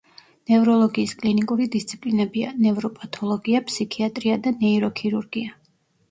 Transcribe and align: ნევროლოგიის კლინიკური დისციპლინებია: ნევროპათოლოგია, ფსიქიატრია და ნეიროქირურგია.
ნევროლოგიის 0.51 1.11
კლინიკური 1.17 1.65
დისციპლინებია: 1.75 2.53
ნევროპათოლოგია, 2.65 3.61
ფსიქიატრია 3.67 4.39
და 4.47 4.55
ნეიროქირურგია. 4.63 5.53